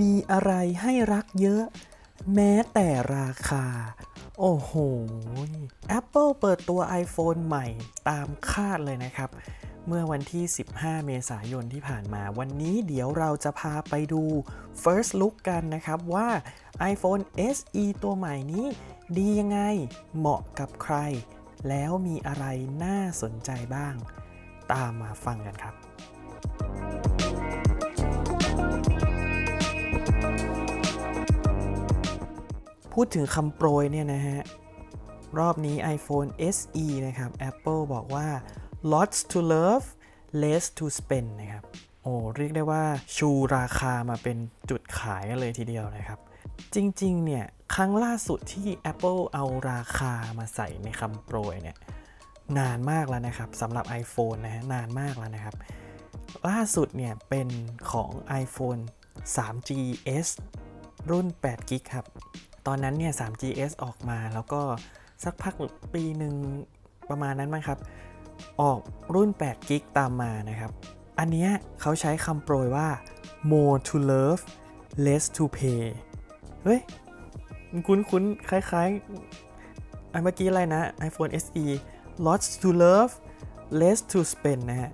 [0.00, 1.64] มีอะไรให้รักเยอะ
[2.34, 3.64] แม้แต่ราคา
[4.38, 4.72] โอ้โห
[5.98, 7.66] Apple เปิดตัว iPhone ใหม่
[8.08, 9.30] ตามคาดเลยนะครับ
[9.86, 14.22] เมื่อวันที่ 15 เมษายนที่ผ่านมา วันนี้เดี๋ยวเราจะพาไปดู
[14.82, 16.28] First Look กันนะครับว่า
[16.92, 17.22] iPhone
[17.56, 18.66] SE ตัวใหม่นี้
[19.16, 19.60] ดียังไง
[20.16, 20.96] เหมาะกับใคร
[21.68, 22.44] แล้วมีอะไร
[22.84, 23.94] น่าสนใจบ้าง
[24.72, 25.74] ตามมาฟังกันครับ
[33.00, 34.40] พูดถึงคำโปรยเนี่ยนะฮะ
[35.38, 38.26] รอบนี้ iPhone SE นะครับ Apple บอกว่า
[38.92, 39.86] lots to love
[40.42, 41.64] less to spend นะครับ
[42.02, 42.84] โอ้เรียกได้ว่า
[43.16, 44.36] ชูราคามาเป็น
[44.70, 46.18] จุดขายกันเลยทีเดียวนะครับ
[46.74, 51.76] จริงๆ เนี่ย ครั้งล่าสุดที่ Apple เอาราคามาใส่ในคำโปรยเนี่ย
[52.58, 55.54] นานมากแล้วนะครับสำหรับ iPhone นะฮะ นานมากแล้วนะครับ
[56.48, 57.48] ล่าสุดเนี่ย เป็น
[57.92, 58.10] ของ
[58.42, 58.80] iPhone
[59.36, 60.28] 3GS
[61.10, 62.06] รุ่น8 g b ครับ
[62.70, 64.60] ตอนนั้นเนี่ย 3GS ออกมาแล้วก็
[65.24, 65.54] สักพัก
[65.94, 66.34] ปีหนึ่ง
[67.10, 67.78] ประมาณนั้นมั้งครับ
[68.60, 68.80] ออก
[69.14, 70.70] รุ่น8 g b ตามมานะครับ
[71.18, 72.88] อันเนี้ยเขาใช้คำโปรยว่า
[73.50, 74.42] more to love
[75.06, 75.82] less to pay
[76.64, 76.80] เฮ้ย
[77.86, 81.64] คุ้นคุ้นๆ คล้ายๆ อันเมื่อกี้อะไรนะ iPhone SE
[82.26, 83.12] lots to love
[83.80, 84.90] less to spend นะฮะ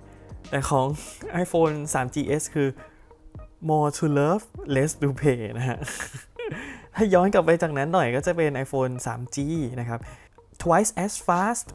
[0.49, 0.87] แต่ของ
[1.43, 2.69] iPhone 3GS คือ
[3.69, 4.43] more to love
[4.75, 5.79] less to pay นะฮะ
[6.97, 9.37] ถ้าย้อนกลับไปจากนั้นหน่อยก็จะเป็น iPhone 3G
[9.79, 9.99] นะครับ
[10.61, 11.65] twice as fast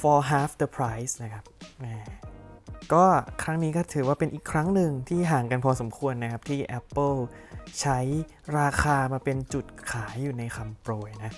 [0.00, 1.44] for half the price นะครับ
[2.92, 3.04] ก็
[3.42, 7.18] ครั้งนี้ก็ถือว่าเป็นอีกครั้งหนึ่งที่ห่างกันพอสมควรนะครับ ที่ Apple
[7.80, 7.98] ใช้
[8.58, 11.32] ราคามาเป็นจุดขายอยู่ในคำโปรยนะ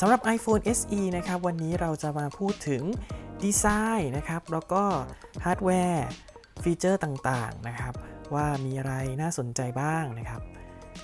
[0.00, 2.82] สำหรับ iPhone SE นะครับ วันนี้เราจะมาพูดถึง
[3.44, 3.66] ดีไซ
[3.98, 4.82] น์นะครับ แล้วก็
[5.44, 6.08] ฮาร์ดแวร์
[6.68, 7.94] ฟีเจอร์ต่างๆนะครับ
[8.34, 10.42] ว่ามีอะไรน่าสนใจบ้างนะครับ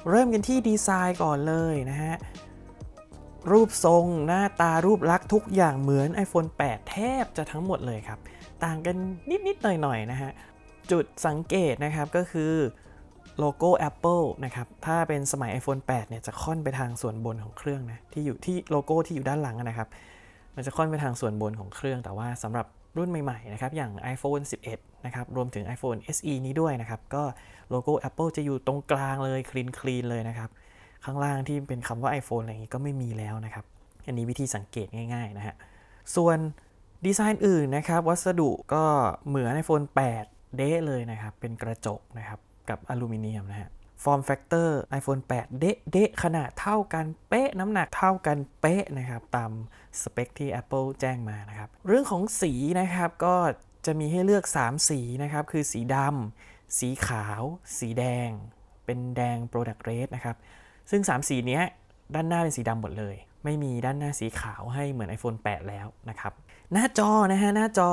[0.08, 2.14] เริ่มกันที่ดีไซน์ก่อนเลยนะฮะ
[3.50, 8.18] รูปทรงหน้าตารูปลักษณ์ทุกอย่างเหมือน iPhone 8 แทบจะทั้งหมดเลยครับ
[8.64, 8.96] ต่างกัน
[9.46, 10.30] นิด ๆ หน่อย ๆ นะฮะ
[10.90, 12.52] จุดสังเกตนะครับก็คือ
[13.38, 19.88] โลโก้ Apple นะครับ ถ้าเป็นสมัย iPhone 8 เนี่ย จะค่อนไปทางส่วนบนของเครื่องนะ ที่อยู่ที่โลโก้ที่อยู่ด้านหลังนะครับ
[20.56, 27.22] มันจะค่อนไปทางส่วนบนของเครื่อง แต่ว่าสำหรับรุ่นใหม่ๆ นะครับ อย่าง iPhone 11 นะครับ รวมถึง iPhone SE นี้ด้วยนะครับ ก็
[27.70, 30.50] โลโก้ Apple จะอยู่ตรงกลางเลย clean clean เลยนะครับ
[31.04, 33.64] ข้างล่างที่เป็นคำว่า iPhone อะไรอย่างนี้ก็ไม่มีแล้วนะครับ
[34.06, 35.54] อันนี้วิธีสังเกตง่ายๆนะฮะ
[36.16, 36.38] ส่วน
[37.06, 38.84] ดีไซน์อื่นนะครับ วัสดุก็
[39.28, 39.86] เหมือน iPhone
[40.20, 42.38] 8 เด๊ะเลยนะครับ เป็นกระจกนะครับ
[42.68, 43.70] กับอลูมิเนียมนะฮะ
[44.04, 49.50] form factor iPhone 8 เด๊ะเด๊ะขนาดเท่ากันเป๊ะ น้ำหนักเท่ากันเป๊ะนะครับ ตาม
[50.02, 53.34] สเปคที่ Apple แจ้งมานะครับ เรื่องของสีนะครับก็
[53.86, 57.42] จะมีให้เลือก 3 สีนะครับ คือสีดำสีขาว
[57.78, 58.30] สีแดง
[58.84, 60.36] เป็นแดง Product Red นะครับ
[60.90, 61.60] ซึ่ง 3 สีนี้
[62.14, 66.32] ด้านหน้าเป็นสีดำหมดเลย ไม่มีด้านหน้าสีขาวให้เหมือน iPhone 8 แล้วนะครับ
[66.72, 67.90] หน้าจอนะฮะ หน้าจอ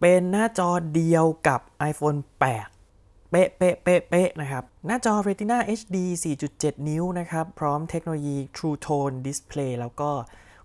[0.00, 5.96] เป็นหน้าจอเดียวกับ iPhone 8 เป๊ะเป๊ะเป๊ะเป๊ะนะครับ หน้าจอ Retina HD
[6.42, 10.10] 4.7 นิ้วนะครับ พร้อมเทคโนโลยี True Tone Display แล้วก็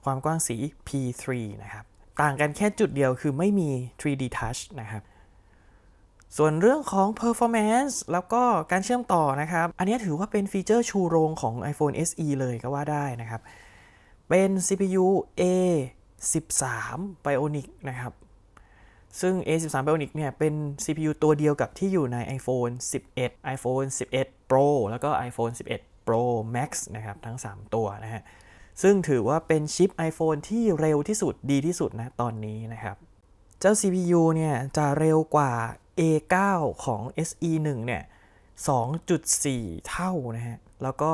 [0.06, 1.26] ความกว้างสี P3
[1.64, 1.86] นะครับ
[2.22, 3.70] ต่างกันแค่จุดเดียวคือไม่มี
[4.02, 5.04] 3D Touch นะครับ
[6.38, 8.42] ส่วนเรื่องของ performance แล้วก็
[8.72, 13.42] การเชื่อมต่อนะครับ อันนี้ถือว่าเป็นฟีเจอร์ชูโรงของ iPhone SE เลยก็ว่าได้นะครับ
[14.30, 15.06] เป็น CPU
[15.42, 16.64] A13
[17.26, 18.14] Bionic นะครับ
[19.22, 20.54] ซึ่ง A13 Bionic เนี่ย เป็น
[20.84, 22.74] CPU ตัวเดียวกับที่อยู่ใน iPhone
[23.14, 23.88] 11 iPhone
[24.20, 26.24] 11 Pro แล้วก็ iPhone 11 Pro
[26.56, 28.24] Max นะครับ ทั้ง 3 ตัวนะฮะ
[28.82, 32.96] ซึ่งถือว่าเป็นชิป iPhone ที่เร็วที่สุดดีที่สุดนะตอนนี้นะครับ
[33.60, 35.52] เจ้า CPU เนี่ยจะเร็วกว่า
[36.00, 36.36] A9
[36.86, 38.04] ของ SE1 เนี่ย
[38.96, 41.12] 2.4 เท่านะฮะ แล้วก็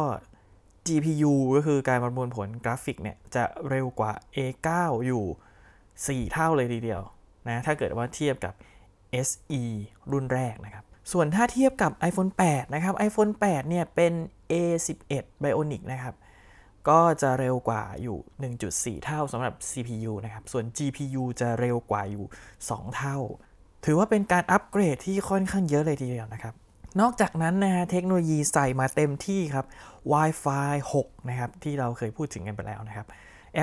[0.87, 4.69] GPU ก็คือการประมวลผลกราฟิกเนี่ย จะเร็วกว่า A9
[5.05, 7.01] อยู่ 4 เท่าเลยทีเดียว
[7.47, 8.53] นะ ถ้าเกิดว่าเทียบกับ
[9.27, 9.61] SE
[10.11, 14.13] รุ่นแรกนะครับ ส่วนถ้าเทียบกับ iPhone 8 นะครับ iPhone 8 เนี่ย เป็น
[14.51, 16.15] A11 Bionic นะครับ
[16.89, 18.17] ก็จะเร็วกว่าอยู่
[18.97, 22.25] 1.4 เท่าสำหรับ CPU นะครับ ส่วน GPU จะเร็วกว่าอยู่
[22.59, 23.17] 2 เท่า
[23.85, 26.53] ถือว่าเป็นการอัปเกรดที่ค่อนข้างเยอะเลยทีเดียวนะครับ
[27.01, 29.65] นอกจากนั้นนะฮะเทคโนโลยีใส่มาเต็มที่ครับ
[30.11, 33.07] Wi-Fi 6 นะครับ ที่เราเคยพูดถึงกันไปแล้วนะครับ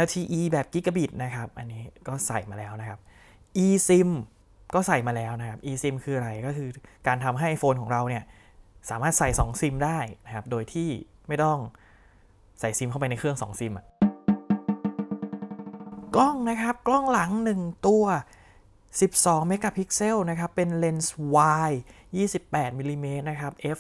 [0.05, 2.99] LTE แบบกิกะบิตนะครับ อันนี้ก็ใส่มาแล้วนะครับ
[3.65, 4.11] eSIM
[4.75, 6.69] ก็ใส่มาแล้วนะครับ eSIM คืออะไรก็คือ
[7.07, 8.25] การทำให้ iPhone ของเราเนี่ย
[8.91, 10.89] สามารถใส่ 2 ซิมได้นะครับ โดยที่
[11.29, 11.59] ไม่ต้อง
[12.61, 13.87] ใส่ซิมเข้าไปในเครื่อง 2 ซิมอะ
[16.17, 18.05] กล้องนะครับ กล้องหลัง 1 ตัว
[18.71, 21.81] 12 เมกะพิกเซลนะครับ เป็นเลนส์ wide
[22.29, 23.79] 28มิลลิเมตรนะครับ f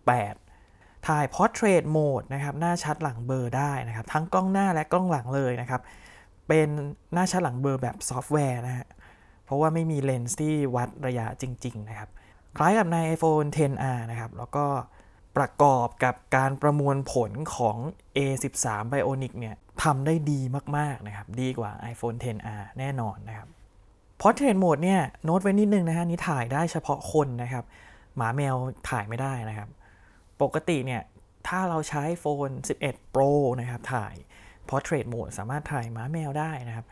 [0.00, 5.80] 1.8 ถ่าย portrait mode นะครับ หน้าชัดหลังเบอร์ได้นะครับ ทั้งกล้องหน้าและกล้องหลังเลยนะครับ
[6.48, 6.68] เป็น
[7.12, 8.86] หน้าชัดหลังเบอร์แบบซอฟต์แวร์นะฮะ
[9.44, 12.08] เพราะว่าไม่มีเลนส์ที่วัดระยะจริง ๆ นะครับ
[12.56, 14.66] คล้ายกับใน iPhone 10R นะครับ แล้วก็
[15.36, 17.76] ประกอบกับการประมวลผลของ
[18.16, 20.40] A13 Bionic เนี่ยทำได้ดี
[20.76, 23.48] มากๆนะครับ ดีกว่า iPhone 10R แน่นอนนะครับ
[24.20, 27.64] Portrait Mode เนี่ยโน้ตไว้นิดนึงนะฮะนี้ถ่ายได้เฉพาะคนนะครับ
[28.16, 28.54] หมาแมว
[28.90, 29.68] ถ่ายไม่ได้นะครับ
[30.42, 31.02] ปกติเนี่ย
[31.48, 32.50] ถ้าเราใช้โฟน
[32.82, 33.30] 11 Pro
[33.60, 34.14] นะครับ ถ่าย
[34.68, 36.86] Portrait Mode สามารถถ่ายหมาแมวได้นะครับ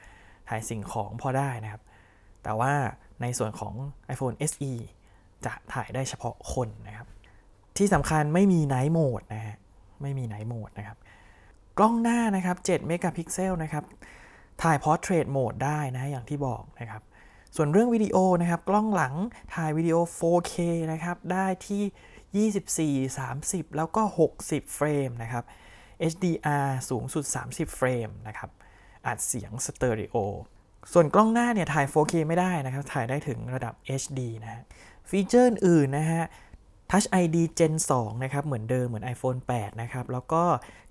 [0.48, 1.82] ถ่ายสิ่งของพอได้นะครับ
[2.42, 2.72] แต่ว่า
[3.22, 3.74] ในส่วนของ
[4.14, 4.72] iPhone SE
[5.44, 7.08] จะถ่ายได้เฉพาะคนนะครับ
[7.76, 9.56] ที่สำคัญไม่มี Night Mode นะฮะ
[10.02, 10.98] ไม่มี Night Mode นะครับ
[11.78, 13.84] กล้องหน้านะครับ7เมกะพิกเซลนะครับ
[14.62, 17.02] ถ่าย Portrait Mode ได้นะอย่างที่บอกนะครับ
[17.56, 19.14] ส่วนเรื่องวิดีโอนะครับกล้องหลัง
[19.54, 20.54] ถ่ายวิดีโอ 4K
[20.92, 24.02] นะครับได้ที่ 24 30 แล้วก็
[24.38, 25.44] 60 เฟรมนะครับ
[26.12, 28.50] HDR สูงสุด 30 เฟรมนะครับ
[29.06, 30.16] อัดเสียงสเตอริโอ
[30.92, 34.62] ส่วนกล้องหน้าเนี่ยถ่าย 4K ไม่ได้นะครับ ถ่ายได้ถึงระดับ HD นะฮะ
[35.08, 36.24] ฟีเจอร์อื่นนะฮะ
[36.90, 40.42] Touch ID Gen 2 นะครับ เหมือนเดิมเหมือน iPhone 8 นะครับ แล้วก็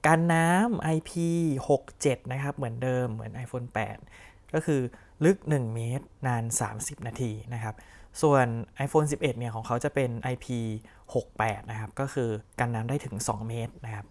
[0.07, 3.67] กันน้ำ IP67 นะครับ เหมือนเดิมเหมือน iPhone
[4.09, 4.81] 8 ก็คือ
[5.25, 6.43] ลึก 1 เมตร นาน
[6.75, 7.75] 30 นาทีนะครับ
[8.21, 8.45] ส่วน
[8.85, 12.29] iPhone 11 เนี่ยของเขาจะเป็น IP68 นะครับ ก็คือ
[12.59, 14.05] กันน้ำได้ถึง 2 เมตรนะครับ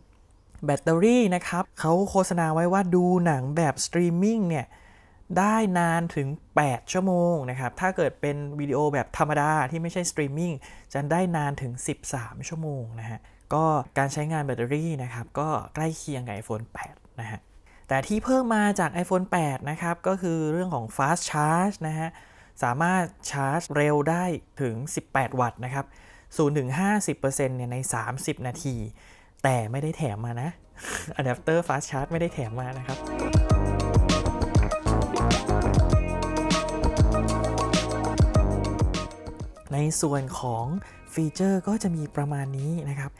[0.64, 4.67] แบตเตอรี่นะครับเขาโฆษณาไว้ว่าดูหนังแบบสตรีมมิ่งเนี่ย
[5.39, 6.29] ได้นานถึง
[6.61, 10.53] 8 ชั่วโมงนะครับ ถ้าเกิดเป็นวิดีโอแบบธรรมดาที่ไม่ใช่สตรีมมิ่ง
[10.93, 11.73] จะได้นานถึง
[12.11, 13.19] 13 ชั่วโมงนะฮะ
[13.55, 13.65] ก็
[13.99, 17.41] การใช้งานแบตเตอรี่นะครับ ก็ใกล้เคียงกับ iPhone 8 นะฮะ
[17.89, 22.09] แต่ที่เพิ่มมาจาก iPhone 8 นะครับ ก็คือเรื่องของ Fast Charge นะฮะ
[22.63, 24.25] สามารถชาร์จเร็วได้
[24.61, 24.75] ถึง
[25.09, 25.87] 18 วัตต์นะครับ
[26.21, 26.69] 0ถึง
[27.13, 27.77] 50%เนี่ยใน
[28.13, 28.77] 30 นาที
[29.43, 30.51] แต่ไม่ได้แถมมานะ
[31.17, 33.18] อะแดปเตอร์ Fast Charge ไม่ได้แถมมานะครับ
[39.73, 40.65] ในส่วนของ
[41.12, 43.12] ฟีเจอร์ก็จะมีประมาณนี้นะครับ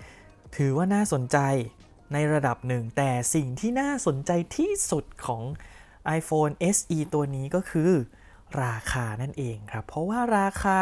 [0.57, 1.39] ถือว่าน่าสนใจ
[2.13, 5.43] ในระดับหนึ่ง แต่สิ่งที่น่าสนใจที่สุดของ
[6.19, 7.91] iPhone SE ตัวนี้ก็คือ
[8.63, 10.79] ราคานั่นเองครับ เพราะว่าราคา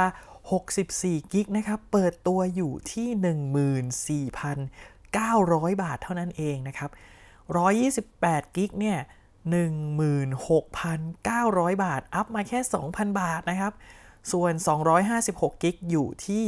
[0.65, 3.09] 64กิกนะครับ เปิดตัวอยู่ที่
[5.73, 6.91] 14,900 บาทเท่านั้นเองนะครับ
[7.73, 8.99] 128กิกเนี่ย
[10.57, 12.59] 16,900 บาท อัพมาแค่
[12.91, 13.73] 2,000 บาทนะครับ
[14.33, 14.55] ส่วน
[15.09, 16.45] 256 กิกอยู่ที่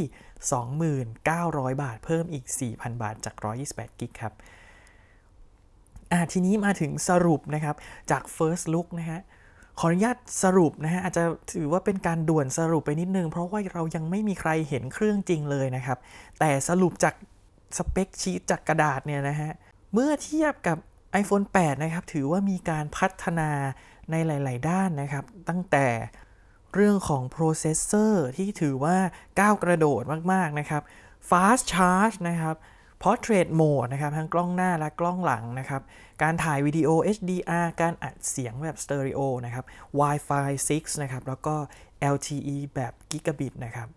[0.88, 2.44] 2,900 บาท เพิ่มอีก
[2.74, 3.34] 4,000 บาทจาก
[3.68, 4.34] 128 กิกครับ
[6.12, 7.76] อ่าทีนี้มาถึงสรุปนะครับ
[8.10, 9.20] จาก first look นะฮะ
[9.78, 15.98] ขออนุญาตสรุปนะฮะอาจจะถือว่าเป็นการด่วนสรุปไปนิดนึง เพราะว่าเรายังไม่มีใครเห็นเครื่องจริงเลยนะครับ
[16.38, 17.14] แต่สรุปจาก
[17.76, 19.50] สเปคชีตจากกระดาษเนี่ยนะฮะ
[19.92, 20.78] เมื่อเทียบกับ
[21.22, 23.50] iPhone 8 นะครับ ถือว่ามีการพัฒนา
[24.10, 25.86] ในหลาย ๆ ด้านนะครับ ตั้งแต่
[26.74, 28.96] เรื่องของ processor ที่ถือว่า
[29.40, 30.82] ก้าวกระโดดมากๆนะครับ
[31.28, 32.56] Fast Charge นะครับ
[33.02, 35.82] Portrait Mode นะครับ ทั้งกล้องหน้าและกล้องหลังนะครับ
[36.22, 39.64] การถ่ายวิดีโอ HDR การอัดเสียงแบบสเตอริโอนะครับ
[40.00, 41.54] Wi-Fi 6 นะครับ แล้วก็
[42.14, 43.88] LTE แบบ Gigabit นะครับ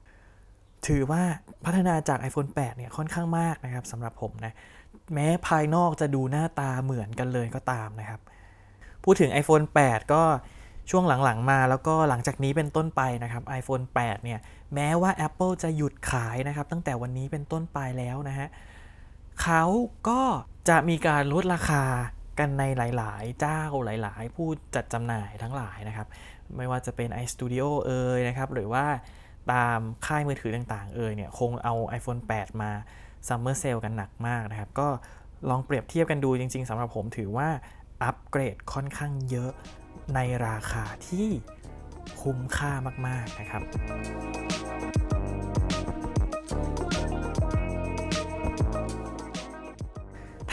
[0.88, 1.24] ถือว่า
[1.66, 4.54] พัฒนาจาก iPhone 8 เนี่ย ค่อนข้างมากนะครับสำหรับผมนะ
[5.14, 8.22] แม้ภายนอกจะดูหน้าตาเหมือนกันเลยก็ตามนะครับ
[9.04, 10.24] พูดถึง iPhone 8 ก็
[10.92, 14.40] ช่วงหลังๆมาแล้วก็หลังจากนี้เป็นต้นไปนะครับ iPhone 8 เนี่ย
[14.74, 18.48] แม้ว่า Apple จะหยุดขายนะครับ ตั้งแต่วันนี้เป็นต้นไปแล้วนะฮะ
[19.42, 19.64] เขา
[20.10, 20.22] ก็
[20.70, 21.84] จะมีการลดราคา
[22.40, 26.08] กันในหลาย ๆ เจ้าหลาย ๆ ผู้จัดจำหน่ายทั้งหลายนะครับ
[26.58, 28.86] ไม่ว่าจะเป็น iStudio เอ่ยนะครับ หรือว่า
[29.54, 32.72] ตามค่ายมือถือต่าง ๆ เอ่ยเนี่ย คงเอา iPhone 8 มา
[33.28, 34.88] Summer Sale กันหนักมากนะครับ ก็
[35.50, 37.48] ลองเปรียบเทียบกันดูจริง ๆสำหรับผมถือว่า
[38.04, 39.54] อัปเกรดค่อนข้างเยอะ
[40.16, 41.28] ในราคาที่
[42.22, 42.72] คุ้มค่า
[43.08, 43.62] มาก ๆ นะครับ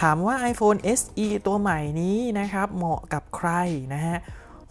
[0.01, 3.51] ถามว่า iPhone SE ตัวใหม่นี้นะครับ เหมาะกับใคร
[3.95, 4.17] นะฮะ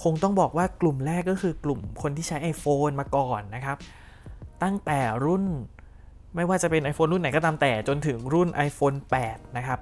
[0.04, 3.78] คงต้องบอกว่ากลุ่มแรกก็คือกลุ่มคนที่ใช้ iPhone มาก่อนนะครับ
[4.64, 5.44] ตั้งแต่รุ่น
[6.36, 9.80] ไม่ว่าจะเป็น iPhone รุ่นไหนก็ตามแต่จนถึงรุ่น iPhone 8 นะครับ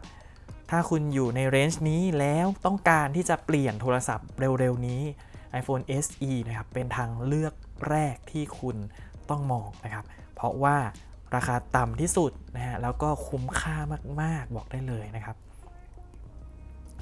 [0.72, 5.02] ถ้าคุณอยู่ในเรนจ์นี้แล้วต้องการที่จะเปลี่ยนโทรศัพท์เร็วๆนี้
[5.60, 7.54] iPhone SE นะครับเป็นทางเลือก
[7.90, 8.78] แรกที่คุณ
[9.30, 10.06] ต้องมองนะครับ
[10.36, 10.78] เพราะว่า
[11.36, 13.78] ราคาต่ำที่สุดนะฮะแล้วก็คุ้มค่า
[14.22, 15.36] มากๆบอกได้เลยนะครับ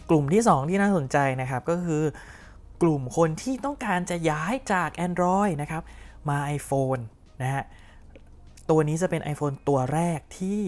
[0.09, 2.03] กลุ่มที่ 2 ที่น่าสนใจนะครับก็คือ
[2.81, 5.83] กลุ่มคนที่ต้องการจะย้ายจาก Android นะครับ
[6.29, 7.01] มา iPhone
[7.41, 7.63] นะฮะ
[8.69, 10.59] ตัวนี้จะเป็น iPhone ตัวแรกที่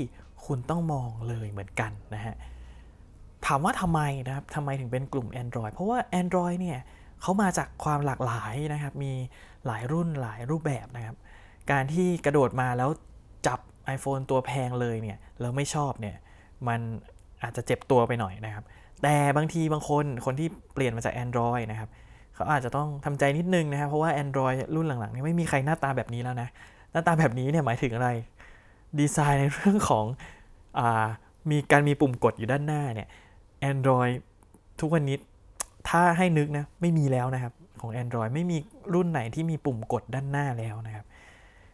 [0.45, 2.35] คุณต้องมองเลยเหมือนกันนะฮะ
[3.45, 6.79] ถามว่าทำไมนะครับทำไมถึงเป็นกลุ่ม Android เพราะว่า Android เนี่ย
[7.21, 9.13] เขามาจากความหลากหลายนะครับ มี
[9.67, 11.15] หลายรุ่นหลายรูปแบบนะครับ
[11.71, 12.89] การที่กระโดดมาแล้ว
[13.47, 13.59] จับ
[13.95, 16.15] iPhone ตัวแพงเลยเนี่ยแล้วไม่ชอบเนี่ย
[16.67, 16.79] มัน
[17.43, 18.63] อาจจะเจ็บตัวไปหน่อยนะครับ
[19.03, 21.89] แต่บางทีบางคนคนที่เปลี่ยนมาจาก Android นะครับ
[22.35, 26.49] เขาอาจจะต้องทำใจนิดนึงนะครับ เพราะว่า Android รุ่นหลังๆนี่ไม่มีใครหน้าตาแบบนี้แล้วนะ
[26.91, 28.09] หน้าตาแบบนี้เนี่ยหมายถึงอะไร
[28.99, 30.05] ดีไซน์ในเรื่องของ
[30.79, 30.81] อ
[31.51, 33.07] มีการมีปุ่มกดอยู่ด้านหน้าเนี่ย
[33.71, 34.13] Android
[34.79, 35.17] ทุกวันนี้
[35.89, 38.57] ถ้าให้นึกนะ ไม่มีแล้วนะครับ ของ Android ไม่มี
[38.93, 41.05] รุ่นไหนที่มีปุ่มกดด้านหน้าแล้วนะครับ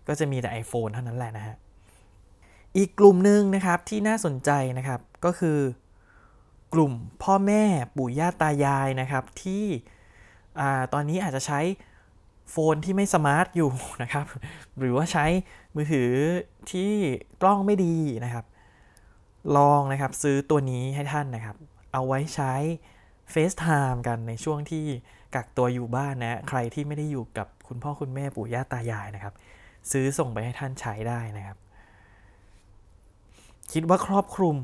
[0.08, 1.56] ก็จะมีแต่ iPhone เท่านั้นแหละนะฮะ
[2.78, 5.58] อีกกลุ่มหนึ่งนะครับที่น่าสนใจนะครับก็คือ
[6.74, 7.64] กลุ่มพ่อแม่
[7.96, 9.66] ปู่ย่าตายายนะครับที่
[10.94, 11.60] ตอนนี้อาจจะใช้
[12.52, 13.72] phone ที่ไม่ smart อยู่
[14.04, 14.26] นะครับ
[14.80, 15.26] หรือว่าใช้
[15.76, 16.10] มือถือ
[16.72, 16.92] ที่
[17.42, 17.96] กล้องไม่ดี
[18.26, 18.46] นะครับ
[19.58, 21.56] ลองนะครับซื้อตัวนี้ให้ท่านนะครับ
[21.94, 22.54] เอาไว้ใช้
[23.34, 24.86] FaceTime กันในช่วงที่
[25.36, 29.34] กักตัวอยู่บ้านนะ ใครที่ไม่ได้อยู่กับคุณพ่อคุณแม่ปู่ย่าตายายนะครับ
[29.92, 31.58] ซื้อส่งไปให้ท่านใช้ได้นะครับ
[33.74, 34.56] คิดว่าครอบคลุม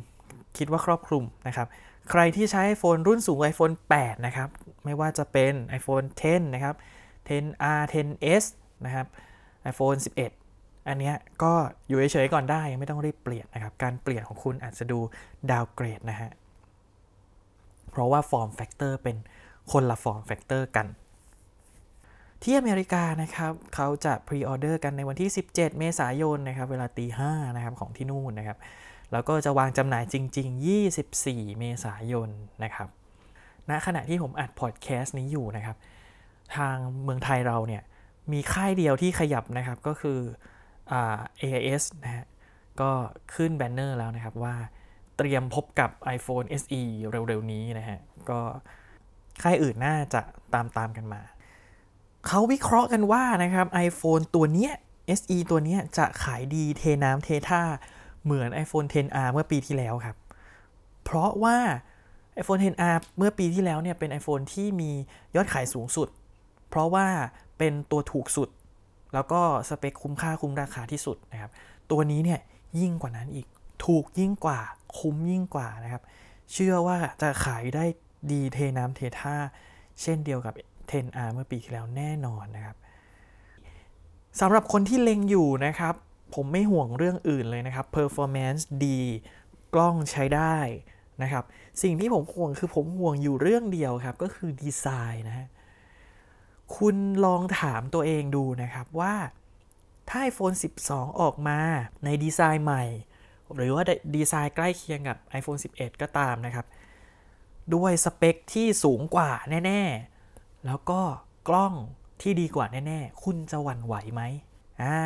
[0.58, 1.68] คิดว่าครอบคลุมนะครับ
[2.12, 4.50] ใครที่ใช้ iPhone รุ่นสูง iPhone 8 นะครับ
[4.86, 6.76] ไม่ว่าจะเป็น iPhone 10 นะครับ
[7.28, 8.46] 10R 10s
[8.86, 9.08] นะครับ
[9.72, 10.47] iPhone 11
[10.90, 11.54] อันเนี้ยก็
[11.88, 15.00] อยู่เฉยๆก่อนได้ไม่ต้องรีบเปลี่ยนนะครับ การเปลี่ยนของคุณอาจจะดู
[15.52, 16.30] ดาวเกรดนะฮะ
[17.92, 19.18] เพราะว่า form factor เป็น
[19.72, 20.88] คนละ form factor กัน
[22.44, 28.58] ที่อเมริกานะครับ เขาจะ pre-order กันในวันที่ 17 เมษายนนะครับ เวลาตี5นะครับของที่นู่นนะครับ
[29.12, 30.66] แล้วก็จะวางจำหน่ายจริง ๆ
[31.06, 32.30] 24 เมษายน
[32.64, 32.88] นะครับ
[33.70, 35.78] ณขณะที่ผมอัดพอดแคสต์นี้อยู่นะครับ
[36.56, 37.84] ทางเมืองไทยเราเนี่ย
[38.34, 40.20] มีค่ายเดียวที่ขยับนะครับก็คือ
[41.42, 42.26] AIS นะฮะ
[42.82, 42.92] ก็
[43.34, 44.56] ขึ้น banner แล้วนะครับว่า
[45.18, 48.40] เตรียมพบกับ iPhone SE เร็วๆ นี้นะฮะ ก็
[49.42, 50.22] ค่ายอื่นน่าจะ
[50.54, 51.22] ตามตามกันมา
[52.28, 54.74] เขาวิเคราะห์กันว่านะครับ iPhone ตัวเนี้ย
[55.20, 57.62] SE ตัวเนี้ยจะขายดีเทน้ำเทท่า
[58.24, 60.18] เหมือน iPhone 10R เมื่อปีที่แล้วครับ
[61.04, 61.58] เพราะว่า
[62.42, 64.92] iPhone 10R เมื่อปีที่แล้วเนี่ยเป็น iPhone ที่มี
[65.36, 66.08] ยอดขายสูงสุด
[66.70, 67.08] เพราะว่า
[67.58, 68.50] เป็นตัวถูกสุด
[69.14, 71.52] แล้วก็สเปคคุ้มค่าคุ้มราคาที่สุดนะครับ
[71.92, 72.40] ตัวนี้เนี่ย
[72.80, 73.48] ยิ่งกว่านั้นอีก
[73.86, 74.60] ถูกยิ่งกว่า
[74.98, 76.04] คุ้มยิ่งกว่านะครับ
[76.54, 77.86] เชื่อว่าจะขายได้
[78.32, 79.36] ดีเทน้ำเทท่า
[80.02, 80.54] เช่นเดียวกับ
[80.92, 82.78] 10R เมื่อปีที่แล้วแน่นอนนะครับ
[84.40, 85.96] สำหรับคนที่เล็งอยู่นะครับ
[86.36, 89.00] ผมไม่ห่วงเรื่องอื่นเลยนะครับ performance ดี
[89.74, 90.58] กล้องใช้ได้
[91.24, 91.44] นะครับ
[91.82, 95.48] สิ่งที่ผมห่วงคือผมห่วงอยู่เรื่องเดียวครับ ก็คือดีไซน์นะฮะ
[96.76, 96.96] คุณ
[97.26, 99.14] ลองถามตัวเองดูนะครับว่า
[100.10, 100.56] ถ้า iPhone
[100.88, 101.60] 12 ออกมา
[102.04, 102.84] ในดีไซน์ใหม่
[103.56, 103.84] หรือว่า
[104.16, 106.66] ดีไซน์ใกล้เคียงกับ iPhone 11 ก็ตามนะครับ
[107.76, 109.32] ด้วยสเปคที่สูงกว่า
[109.66, 109.82] แน่
[110.24, 111.02] ๆ แล้วก็
[111.48, 111.74] กล้อง
[112.22, 114.22] ที่ดีกว่าแน่ ๆ คุณจะหวั่นไหวไหม
[114.82, 114.98] อ่า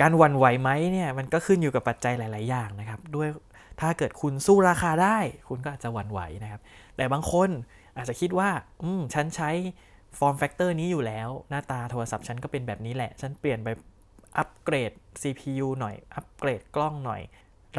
[0.00, 3.28] การหวั่นไหวไหมเนี่ยมันก็ขึ้นอยู่กับปัจจัยหลาย ๆ อย่างนะครับ ด้วย
[3.80, 6.60] ถ้าเกิดคุณสู้ราคาได้ คุณก็อาจจะหวั่นไหวนะครับ
[6.96, 7.48] แต่บางคน
[7.96, 8.50] อาจจะคิดว่า
[8.82, 9.50] อืม ฉันใช้
[10.18, 13.68] form factor นี้อยู่แล้วหน้าตาโทรศัพท์ฉันก็เป็นแบบนี้แหละ ฉันเปลี่ยนไป
[14.38, 14.92] อัปเกรด
[15.22, 17.22] CPU หน่อย อัปเกรดกล้องหน่อย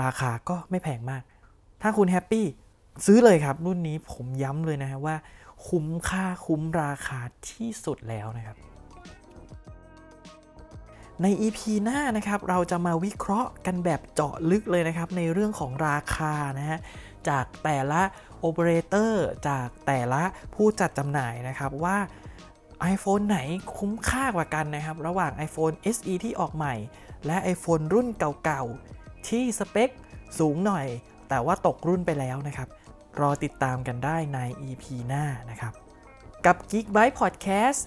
[0.02, 1.24] ราคาก็ไม่แพงมาก
[1.82, 2.46] ถ้าคุณ happy
[3.06, 5.16] ซื้อเลยครับ รุ่นนี้ผมย้ำเลยนะฮะว่า
[5.68, 8.58] คุ้มค่าคุ้มราคาที่สุดแล้วนะครับ
[11.22, 16.80] ใน EP หน้านะครับ เราจะมาวิเคราะห์กันแบบเจาะลึกเลยนะครับ ในเรื่องของราคานะฮะ
[17.30, 18.02] จากแต่ละ
[18.44, 20.24] โอเปอเรเตอร์จากแต่ละ
[20.56, 21.98] ผู้จัดจำหน่ายนะครับว่า
[22.94, 23.40] iPhone ไหน
[23.78, 26.76] คุ้มค่ากว่ากันนะครับ ระหว่าง iPhone SE ที่ออกใหม่
[27.26, 29.90] และ iPhone รุ่นเก่าๆ ที่สเปค
[30.40, 30.88] สูงหน่อย
[31.30, 32.68] แต่ว่าตกรุ่นไปแล้วนะครับ
[33.20, 35.74] รอติดตามกันได้ใน EP หน้านะครับ
[36.46, 37.80] กับ Geekbyte Podcast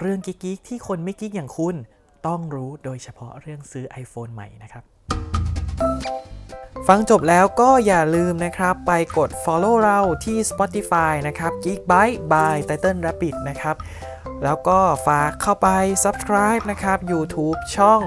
[0.00, 1.76] เรื่องกิ๊กๆที่คนไม่กิ๊กอย่างคุณ
[2.26, 4.84] ต้องรู้โดยเฉพาะเรื่องซื้อ iPhone ใหม่นะครับ
[6.86, 13.76] ฟังจบแล้วก็อย่าลืมนะครับ ไปกด follow เราที่ Spotify นะครับ Geekbyte by Title Rabbit นะครับ
[14.44, 15.68] แล้วก็ฝากเข้าไป
[16.04, 18.00] subscribe นะครับ YouTube ช่อง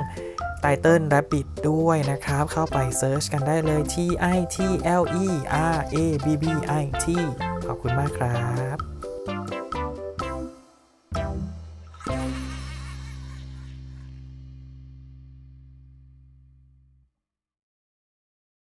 [0.63, 3.95] Title Rabbit ด้วยนะครับ เข้าไป search กันได้เลย T
[4.35, 4.57] I T
[5.01, 5.27] L E
[5.75, 6.45] R A B B
[6.81, 7.05] I T
[7.65, 8.39] ขอบคุณมากครั
[8.75, 8.90] บ